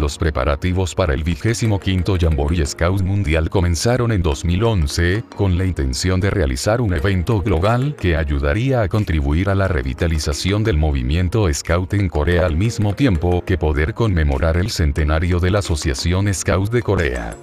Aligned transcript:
Los 0.00 0.16
preparativos 0.16 0.94
para 0.94 1.12
el 1.12 1.22
vigésimo 1.22 1.78
quinto 1.78 2.16
Jamboree 2.18 2.64
Scout 2.64 3.02
Mundial 3.02 3.50
comenzaron 3.50 4.12
en 4.12 4.22
2011, 4.22 5.24
con 5.36 5.58
la 5.58 5.66
intención 5.66 6.20
de 6.20 6.30
realizar 6.30 6.80
un 6.80 6.94
evento 6.94 7.42
global 7.42 7.94
que 8.00 8.16
ayudaría 8.16 8.80
a 8.80 8.88
contribuir 8.88 9.50
a 9.50 9.54
la 9.54 9.68
revitalización 9.68 10.64
del 10.64 10.78
movimiento 10.78 11.52
Scout 11.52 11.92
en 11.92 12.08
Corea 12.08 12.46
al 12.46 12.56
mismo 12.56 12.94
tiempo 12.94 13.44
que 13.44 13.58
poder 13.58 13.92
conmemorar 13.92 14.56
el 14.56 14.70
centenario 14.70 15.38
de 15.38 15.50
la 15.50 15.58
Asociación 15.58 16.32
Scout 16.32 16.70
de 16.70 16.80
Corea. 16.80 17.36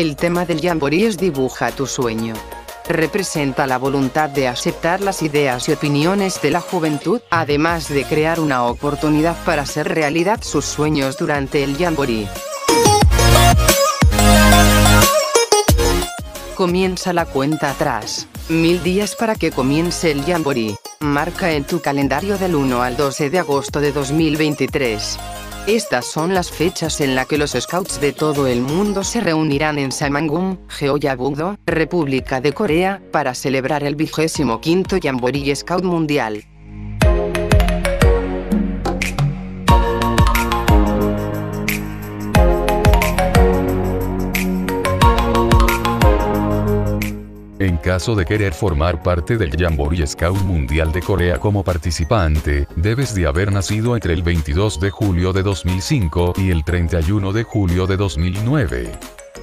El 0.00 0.16
tema 0.16 0.46
del 0.46 0.62
Jamboree 0.62 1.06
es 1.06 1.18
Dibuja 1.18 1.72
tu 1.72 1.86
sueño. 1.86 2.32
Representa 2.88 3.66
la 3.66 3.76
voluntad 3.76 4.30
de 4.30 4.48
aceptar 4.48 5.02
las 5.02 5.20
ideas 5.20 5.68
y 5.68 5.72
opiniones 5.72 6.40
de 6.40 6.50
la 6.50 6.62
juventud, 6.62 7.20
además 7.28 7.90
de 7.90 8.04
crear 8.04 8.40
una 8.40 8.64
oportunidad 8.64 9.36
para 9.44 9.60
hacer 9.60 9.88
realidad 9.88 10.40
sus 10.42 10.64
sueños 10.64 11.18
durante 11.18 11.62
el 11.62 11.76
Jamboree. 11.76 12.26
Comienza 16.54 17.12
la 17.12 17.26
cuenta 17.26 17.70
atrás. 17.70 18.26
Mil 18.48 18.82
días 18.82 19.14
para 19.14 19.34
que 19.34 19.50
comience 19.50 20.10
el 20.10 20.24
Jamboree. 20.24 20.76
Marca 21.00 21.52
en 21.52 21.64
tu 21.64 21.82
calendario 21.82 22.38
del 22.38 22.54
1 22.54 22.82
al 22.82 22.96
12 22.96 23.28
de 23.28 23.38
agosto 23.38 23.82
de 23.82 23.92
2023. 23.92 25.18
Estas 25.66 26.06
son 26.06 26.32
las 26.34 26.50
fechas 26.50 27.00
en 27.00 27.14
las 27.14 27.26
que 27.26 27.36
los 27.36 27.52
scouts 27.52 28.00
de 28.00 28.12
todo 28.12 28.46
el 28.46 28.62
mundo 28.62 29.04
se 29.04 29.20
reunirán 29.20 29.78
en 29.78 29.92
Samangum, 29.92 30.56
Jeollabuk-do, 30.68 31.58
República 31.66 32.40
de 32.40 32.52
Corea, 32.52 33.00
para 33.12 33.34
celebrar 33.34 33.84
el 33.84 33.94
vigésimo 33.94 34.60
quinto 34.60 34.96
Jamboree 35.00 35.54
Scout 35.54 35.84
Mundial. 35.84 36.44
En 47.60 47.76
caso 47.76 48.14
de 48.14 48.24
querer 48.24 48.54
formar 48.54 49.02
parte 49.02 49.36
del 49.36 49.54
Jamboree 49.54 50.06
Scout 50.06 50.40
Mundial 50.44 50.92
de 50.92 51.02
Corea 51.02 51.38
como 51.38 51.62
participante, 51.62 52.66
debes 52.74 53.14
de 53.14 53.26
haber 53.26 53.52
nacido 53.52 53.96
entre 53.96 54.14
el 54.14 54.22
22 54.22 54.80
de 54.80 54.88
julio 54.88 55.34
de 55.34 55.42
2005 55.42 56.32
y 56.38 56.52
el 56.52 56.64
31 56.64 57.34
de 57.34 57.42
julio 57.42 57.86
de 57.86 57.98
2009. 57.98 58.92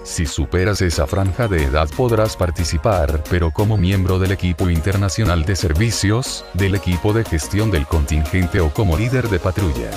Si 0.02 0.26
superas 0.26 0.82
esa 0.82 1.06
franja 1.06 1.48
de 1.48 1.66
edad 1.66 1.88
podrás 1.96 2.36
participar, 2.36 3.24
pero 3.30 3.52
como 3.52 3.78
miembro 3.78 4.18
del 4.18 4.32
equipo 4.32 4.68
internacional 4.68 5.46
de 5.46 5.56
servicios, 5.56 6.44
del 6.56 6.74
equipo 6.74 7.14
de 7.14 7.24
gestión 7.24 7.70
del 7.70 7.86
contingente 7.86 8.62
o 8.62 8.74
como 8.74 8.98
líder 8.98 9.30
de 9.30 9.38
patrulla. 9.38 9.92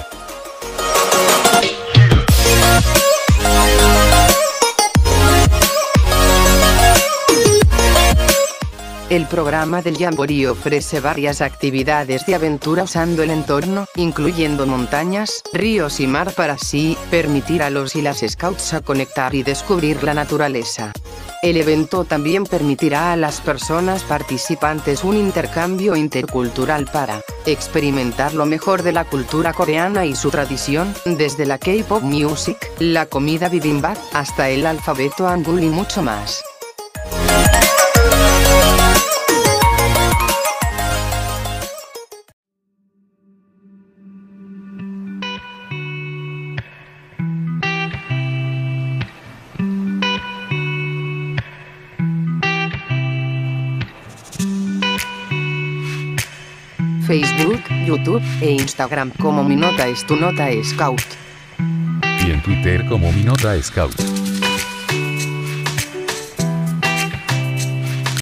El 9.10 9.26
programa 9.26 9.82
del 9.82 9.98
Jamboree 9.98 10.46
ofrece 10.46 11.00
varias 11.00 11.40
actividades 11.40 12.26
de 12.26 12.36
aventura 12.36 12.84
usando 12.84 13.24
el 13.24 13.32
entorno, 13.32 13.86
incluyendo 13.96 14.68
montañas, 14.68 15.42
ríos 15.52 15.98
y 15.98 16.06
mar 16.06 16.32
para 16.32 16.52
así, 16.52 16.96
permitir 17.10 17.64
a 17.64 17.70
los 17.70 17.96
y 17.96 18.02
las 18.02 18.20
scouts 18.20 18.72
a 18.72 18.82
conectar 18.82 19.34
y 19.34 19.42
descubrir 19.42 20.04
la 20.04 20.14
naturaleza. 20.14 20.92
El 21.42 21.56
evento 21.56 22.04
también 22.04 22.44
permitirá 22.44 23.12
a 23.12 23.16
las 23.16 23.40
personas 23.40 24.04
participantes 24.04 25.02
un 25.02 25.16
intercambio 25.16 25.96
intercultural 25.96 26.84
para 26.84 27.20
experimentar 27.46 28.32
lo 28.34 28.46
mejor 28.46 28.84
de 28.84 28.92
la 28.92 29.04
cultura 29.06 29.52
coreana 29.52 30.06
y 30.06 30.14
su 30.14 30.30
tradición, 30.30 30.94
desde 31.04 31.46
la 31.46 31.58
K-pop 31.58 32.02
music, 32.02 32.56
la 32.78 33.06
comida 33.06 33.48
bibimbap, 33.48 33.98
hasta 34.12 34.50
el 34.50 34.66
alfabeto 34.66 35.26
hangul 35.26 35.64
y 35.64 35.68
mucho 35.68 36.00
más. 36.00 36.44
Facebook, 57.10 57.60
YouTube 57.84 58.22
e 58.40 58.52
Instagram 58.52 59.10
como 59.20 59.42
Mi 59.42 59.56
Nota 59.56 59.88
es 59.88 60.06
tu 60.06 60.14
Nota 60.14 60.46
Scout. 60.62 61.02
Y 62.24 62.30
en 62.30 62.40
Twitter 62.40 62.86
como 62.86 63.10
Mi 63.10 63.24
Nota 63.24 63.60
Scout. 63.60 64.39